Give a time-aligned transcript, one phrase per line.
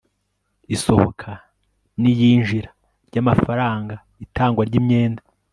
[0.75, 1.31] isohoka
[2.01, 2.69] n'iyinjira
[3.07, 5.21] ry'amafaranga, itangwa ry'imyenda